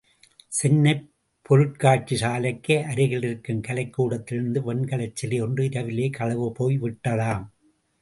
சென்னைப் 0.51 1.03
பொருட்காட்சி 1.49 2.15
சாலைக்கு 2.15 2.77
அருகிலிருக்கும் 2.85 3.61
கலைக்கூடத்திலிருந்து 3.67 4.65
வெண்கலச் 4.71 5.17
சிலையொன்று 5.21 5.69
இரவிலே 5.71 6.09
களவு 6.09 6.51
போய் 6.51 6.79
விட்டதாம். 6.81 7.47